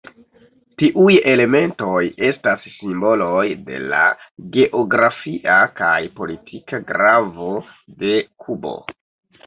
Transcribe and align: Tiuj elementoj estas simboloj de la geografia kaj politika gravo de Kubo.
Tiuj 0.81 1.17
elementoj 1.33 1.99
estas 2.29 2.65
simboloj 2.79 3.45
de 3.69 3.83
la 3.93 4.01
geografia 4.59 5.61
kaj 5.83 5.95
politika 6.19 6.85
gravo 6.93 7.55
de 8.05 8.21
Kubo. 8.47 8.79